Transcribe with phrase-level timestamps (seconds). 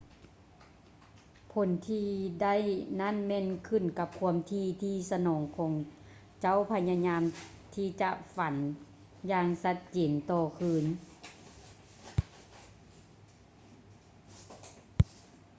[1.51, 2.07] ຜົນທີ່
[2.41, 2.55] ໄດ້
[3.01, 5.71] ນັ້ນແມ່ນຂື້ນກັບຄວາມຖີ່ທີ່ສະໝອງຂອງ
[6.41, 7.21] ເຈົ້າພະຍາຍາມ
[7.75, 8.55] ທີ່ຈະຝັນ
[9.31, 10.85] ຢ່າງຊັດເຈນຕໍ່ຄືນ